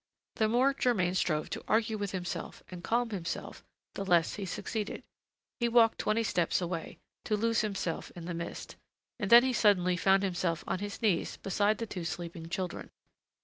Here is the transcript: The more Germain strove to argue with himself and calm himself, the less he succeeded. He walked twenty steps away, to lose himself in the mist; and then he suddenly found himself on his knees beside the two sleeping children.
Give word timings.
The 0.37 0.49
more 0.49 0.73
Germain 0.73 1.13
strove 1.13 1.51
to 1.51 1.63
argue 1.67 1.95
with 1.95 2.09
himself 2.09 2.63
and 2.71 2.83
calm 2.83 3.11
himself, 3.11 3.63
the 3.93 4.03
less 4.03 4.33
he 4.33 4.47
succeeded. 4.47 5.03
He 5.59 5.69
walked 5.69 5.99
twenty 5.99 6.23
steps 6.23 6.59
away, 6.59 6.97
to 7.25 7.37
lose 7.37 7.61
himself 7.61 8.09
in 8.15 8.25
the 8.25 8.33
mist; 8.33 8.77
and 9.19 9.29
then 9.29 9.43
he 9.43 9.53
suddenly 9.53 9.95
found 9.95 10.23
himself 10.23 10.63
on 10.65 10.79
his 10.79 11.03
knees 11.03 11.37
beside 11.37 11.77
the 11.77 11.85
two 11.85 12.03
sleeping 12.03 12.49
children. 12.49 12.89